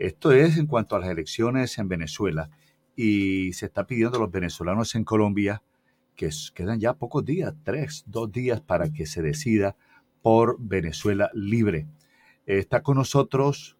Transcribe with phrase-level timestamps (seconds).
[0.00, 2.48] Esto es en cuanto a las elecciones en Venezuela
[2.96, 5.62] y se está pidiendo a los venezolanos en Colombia
[6.16, 9.76] que quedan ya pocos días, tres, dos días para que se decida
[10.22, 11.86] por Venezuela libre.
[12.46, 13.76] Está con nosotros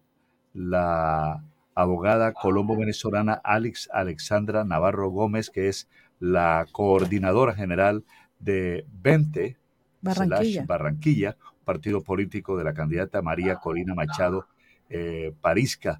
[0.53, 8.03] la abogada colombo-venezolana Alex Alexandra Navarro Gómez, que es la coordinadora general
[8.39, 9.57] de 20
[10.01, 10.65] Barranquilla.
[10.67, 14.45] Barranquilla, partido político de la candidata María Corina Machado
[14.89, 15.99] eh, Parisca,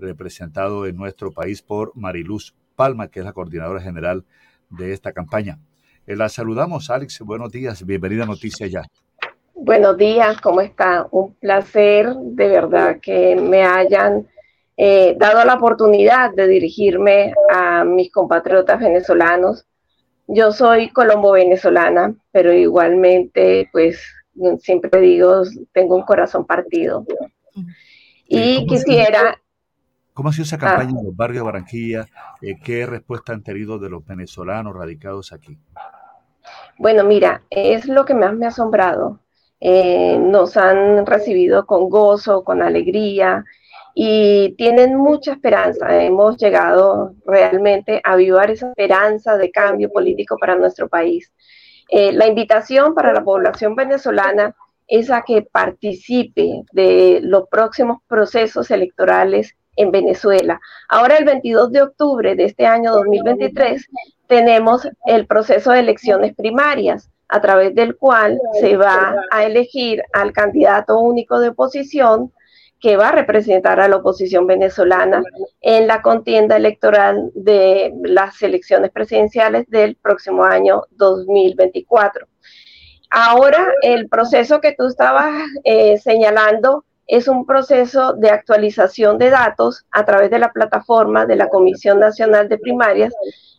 [0.00, 4.24] representado en nuestro país por Mariluz Palma, que es la coordinadora general
[4.70, 5.58] de esta campaña.
[6.06, 7.20] Eh, la saludamos, Alex.
[7.20, 7.84] Buenos días.
[7.84, 8.82] Bienvenida a Noticias Ya.
[9.54, 11.06] Buenos días, ¿cómo está?
[11.10, 14.26] Un placer de verdad que me hayan
[14.76, 19.66] eh, dado la oportunidad de dirigirme a mis compatriotas venezolanos.
[20.26, 24.02] Yo soy colombo-venezolana, pero igualmente, pues,
[24.60, 25.42] siempre digo,
[25.72, 27.04] tengo un corazón partido.
[28.26, 29.38] Y quisiera...
[30.20, 32.06] ¿Cómo ha sido esa campaña en los barrios de Barranquilla?
[32.42, 35.56] Eh, ¿Qué respuesta han tenido de los venezolanos radicados aquí?
[36.76, 39.20] Bueno, mira, es lo que más me ha asombrado.
[39.60, 43.46] Eh, nos han recibido con gozo, con alegría
[43.94, 46.04] y tienen mucha esperanza.
[46.04, 51.32] Hemos llegado realmente a avivar esa esperanza de cambio político para nuestro país.
[51.88, 54.54] Eh, la invitación para la población venezolana
[54.86, 60.60] es a que participe de los próximos procesos electorales en Venezuela.
[60.88, 63.86] Ahora el 22 de octubre de este año 2023
[64.26, 70.32] tenemos el proceso de elecciones primarias a través del cual se va a elegir al
[70.32, 72.32] candidato único de oposición
[72.80, 75.22] que va a representar a la oposición venezolana
[75.60, 82.26] en la contienda electoral de las elecciones presidenciales del próximo año 2024.
[83.10, 85.34] Ahora, el proceso que tú estabas
[85.64, 91.34] eh, señalando es un proceso de actualización de datos a través de la plataforma de
[91.34, 93.12] la Comisión Nacional de Primarias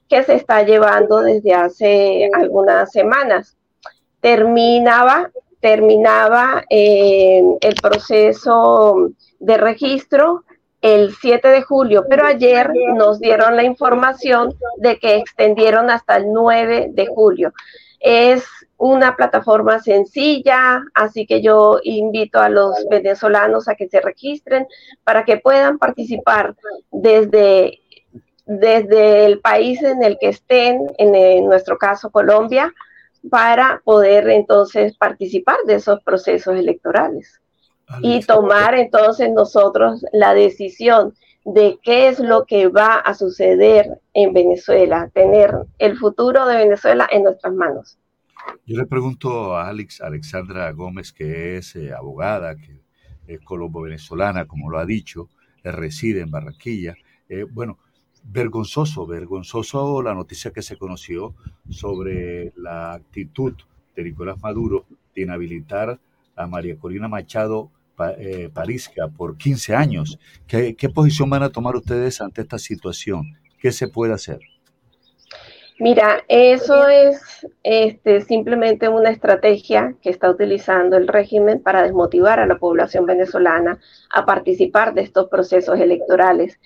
[0.08, 3.58] que se está llevando desde hace algunas semanas
[4.22, 10.46] terminaba, terminaba eh, el proceso de registro
[10.82, 16.32] el 7 de julio, pero ayer nos dieron la información de que extendieron hasta el
[16.32, 17.54] 9 de julio.
[18.00, 18.46] Es
[18.82, 24.66] una plataforma sencilla, así que yo invito a los venezolanos a que se registren
[25.04, 26.56] para que puedan participar
[26.92, 27.80] desde,
[28.48, 32.74] desde el país en el que estén, en nuestro caso Colombia,
[33.30, 37.40] para poder entonces participar de esos procesos electorales
[38.02, 41.14] y tomar entonces nosotros la decisión
[41.46, 47.08] de qué es lo que va a suceder en Venezuela, tener el futuro de Venezuela
[47.12, 48.00] en nuestras manos.
[48.66, 52.82] Yo le pregunto a Alex, Alexandra Gómez, que es eh, abogada, que
[53.28, 55.30] es colombo-venezolana, como lo ha dicho,
[55.64, 56.96] reside en Barranquilla.
[57.30, 57.80] Eh, bueno,
[58.24, 61.36] vergonzoso, vergonzoso la noticia que se conoció
[61.70, 63.54] sobre la actitud
[63.96, 64.86] de Nicolás Maduro
[65.16, 66.00] de inhabilitar
[66.36, 67.72] a María Corina Machado
[68.18, 70.20] eh, Parisca por 15 años.
[70.48, 73.38] ¿Qué, posición van a tomar ustedes ante esta situación?
[73.60, 74.40] ¿Qué se puede hacer?
[75.82, 82.46] Mira, eso es este, simplemente una estrategia que está utilizando el régimen para desmotivar a
[82.46, 83.80] la población venezolana
[84.12, 86.60] a participar de estos procesos electorales.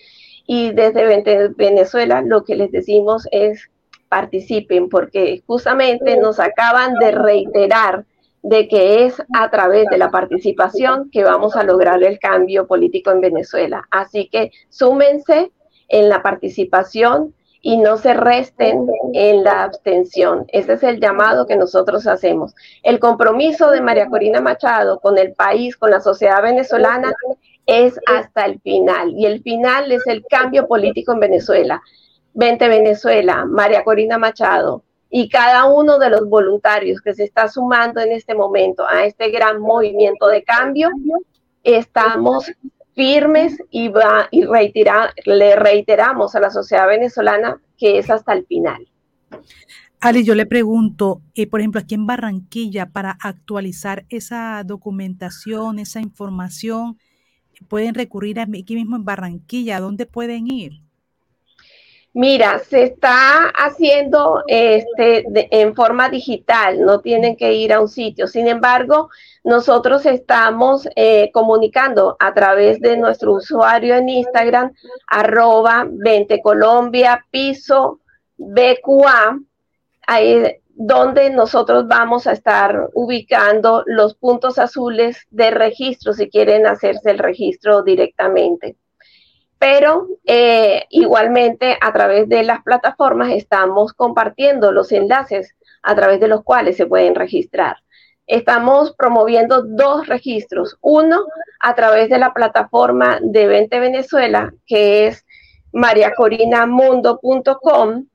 [0.45, 3.71] Y desde Venezuela lo que les decimos es
[4.09, 8.03] participen, porque justamente nos acaban de reiterar
[8.43, 13.11] de que es a través de la participación que vamos a lograr el cambio político
[13.11, 13.87] en Venezuela.
[13.91, 15.53] Así que súmense
[15.87, 17.33] en la participación
[17.67, 20.45] y no se resten en la abstención.
[20.49, 22.53] Ese es el llamado que nosotros hacemos.
[22.83, 27.11] El compromiso de María Corina Machado con el país, con la sociedad venezolana,
[27.65, 29.13] es hasta el final.
[29.17, 31.81] Y el final es el cambio político en Venezuela.
[32.35, 37.99] Vente Venezuela, María Corina Machado y cada uno de los voluntarios que se está sumando
[37.99, 40.89] en este momento a este gran movimiento de cambio,
[41.63, 42.45] estamos
[42.95, 44.45] firmes y, va, y
[45.25, 48.87] le reiteramos a la sociedad venezolana que es hasta el final.
[49.99, 55.99] Ali, yo le pregunto, eh, por ejemplo, aquí en Barranquilla, para actualizar esa documentación, esa
[55.99, 56.97] información,
[57.67, 60.84] pueden recurrir aquí mismo en Barranquilla, ¿a dónde pueden ir?
[62.17, 68.25] Mira, se está haciendo este, en forma digital, no tienen que ir a un sitio.
[68.27, 69.09] Sin embargo,
[69.43, 74.71] nosotros estamos eh, comunicando a través de nuestro usuario en Instagram,
[75.07, 77.99] arroba 20 Colombia, piso
[78.37, 79.37] BQA.
[80.07, 87.11] Ahí, donde nosotros vamos a estar ubicando los puntos azules de registro si quieren hacerse
[87.11, 88.77] el registro directamente.
[89.67, 96.27] Pero eh, igualmente a través de las plataformas estamos compartiendo los enlaces a través de
[96.27, 97.77] los cuales se pueden registrar.
[98.27, 101.25] Estamos promoviendo dos registros, uno
[101.59, 105.25] a través de la plataforma de Vente Venezuela, que es
[105.73, 108.05] mariacorinamundo.com,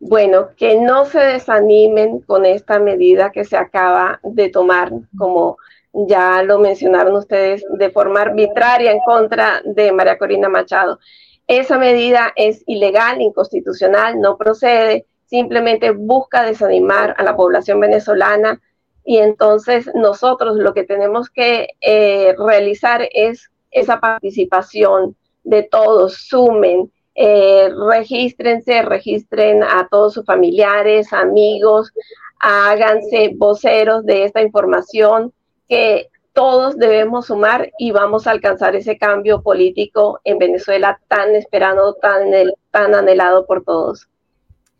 [0.00, 5.56] Bueno, que no se desanimen con esta medida que se acaba de tomar, como
[5.92, 10.98] ya lo mencionaron ustedes, de forma arbitraria en contra de María Corina Machado.
[11.46, 18.60] Esa medida es ilegal, inconstitucional, no procede simplemente busca desanimar a la población venezolana
[19.04, 26.90] y entonces nosotros lo que tenemos que eh, realizar es esa participación de todos, sumen,
[27.14, 31.92] eh, regístrense, registren a todos sus familiares, amigos,
[32.40, 35.32] háganse voceros de esta información
[35.68, 41.94] que todos debemos sumar y vamos a alcanzar ese cambio político en Venezuela tan esperado,
[41.94, 42.24] tan,
[42.72, 44.08] tan anhelado por todos.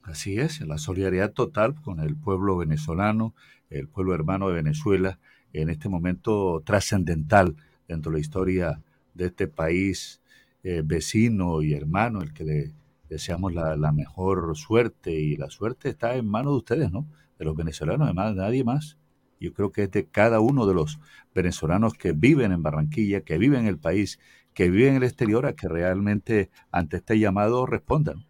[0.02, 3.34] Así es, la solidaridad total con el pueblo venezolano,
[3.70, 5.18] el pueblo hermano de Venezuela,
[5.52, 7.54] en este momento trascendental
[7.86, 8.80] dentro de la historia
[9.14, 10.20] de este país
[10.64, 12.72] eh, vecino y hermano, el que le
[13.10, 17.06] deseamos la, mejor suerte y la suerte está en manos de ustedes, ¿no?
[17.38, 18.98] De los venezolanos, además de nadie más.
[19.38, 20.98] Yo creo que es de cada uno de los
[21.34, 24.18] venezolanos que viven en Barranquilla, que viven en el país,
[24.54, 28.24] que viven en el exterior, a que realmente ante este llamado respondan.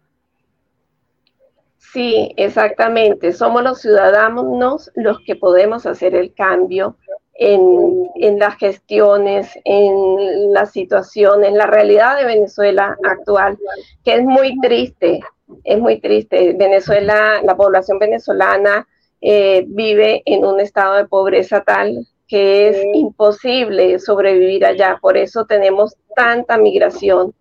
[1.77, 3.31] Sí, exactamente.
[3.31, 6.97] Somos los ciudadanos los que podemos hacer el cambio
[7.35, 13.57] en, las gestiones, en la situación, en la realidad de Venezuela actual,
[14.03, 15.21] que es muy triste,
[15.63, 16.53] es muy triste.
[16.57, 18.87] Venezuela, la población venezolana
[19.21, 24.97] eh, vive en un estado de pobreza tal que es imposible sobrevivir allá.
[24.99, 27.35] Por eso tenemos tanta migración.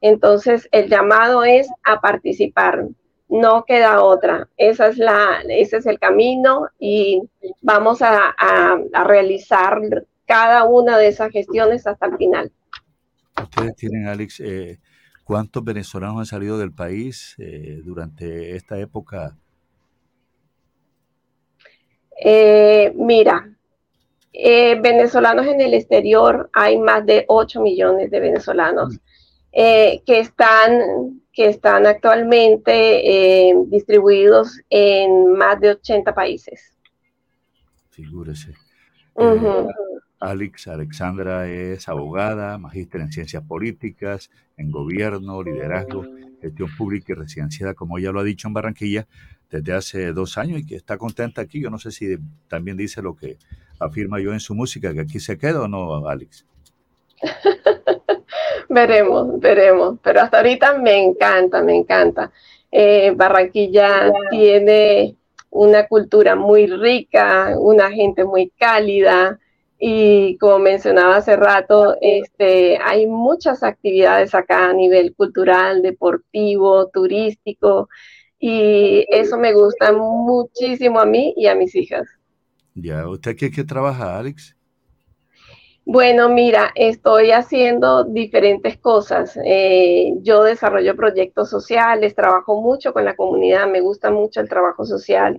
[0.00, 2.86] Entonces, el llamado es a participar
[3.28, 4.48] no queda otra.
[4.56, 7.22] Esa es la, ese es el camino y
[7.60, 8.34] vamos a,
[9.04, 9.80] realizar
[10.26, 12.52] cada una de esas gestiones hasta el final.
[13.40, 14.78] Ustedes tienen, Alex, eh,
[15.24, 19.36] ¿cuántos venezolanos han salido del país eh, durante esta época?
[22.20, 23.54] Eh, mira,
[24.32, 28.98] venezolanos en el exterior hay más de 8 millones de venezolanos mm.
[29.52, 32.72] que están que están actualmente
[33.48, 36.76] eh, distribuidos en más de 80 países.
[37.90, 38.54] Figúrese.
[39.16, 39.66] Eh,
[40.18, 46.02] Alex Alexandra es abogada, magíster en ciencias políticas, en gobierno, liderazgo,
[46.42, 49.06] gestión pública y residenciada, como ella lo ha dicho en Barranquilla,
[49.48, 51.60] desde hace dos años y que está contenta aquí.
[51.60, 52.18] Yo no sé si
[52.48, 53.38] también dice lo que
[53.78, 56.44] afirma yo en su música, que aquí se queda o no, Alex.
[58.68, 59.98] veremos, veremos.
[60.02, 62.30] Pero hasta ahorita me encanta, me encanta.
[62.70, 65.16] Eh, Barranquilla tiene
[65.50, 69.38] una cultura muy rica, una gente muy cálida
[69.78, 77.88] y como mencionaba hace rato, este, hay muchas actividades acá a nivel cultural, deportivo, turístico
[78.40, 82.06] y eso me gusta muchísimo a mí y a mis hijas.
[82.74, 84.57] Ya, ¿usted qué, qué trabaja, Alex?
[85.90, 89.38] Bueno, mira, estoy haciendo diferentes cosas.
[89.42, 94.84] Eh, yo desarrollo proyectos sociales, trabajo mucho con la comunidad, me gusta mucho el trabajo
[94.84, 95.38] social.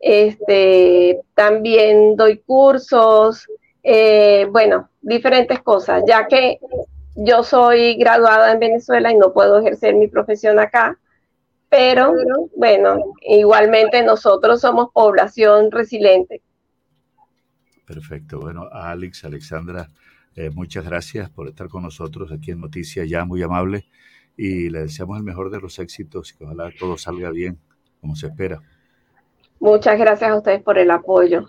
[0.00, 3.46] Este, también doy cursos,
[3.84, 6.58] eh, bueno, diferentes cosas, ya que
[7.14, 10.98] yo soy graduada en Venezuela y no puedo ejercer mi profesión acá.
[11.70, 12.14] pero
[12.56, 16.42] bueno, igualmente nosotros somos población resiliente.
[17.88, 18.38] Perfecto.
[18.38, 19.88] Bueno, Alex, Alexandra,
[20.36, 23.86] eh, muchas gracias por estar con nosotros aquí en Noticias Ya, muy amable.
[24.36, 27.58] Y le deseamos el mejor de los éxitos y que ojalá todo salga bien,
[28.02, 28.60] como se espera.
[29.58, 31.48] Muchas gracias a ustedes por el apoyo.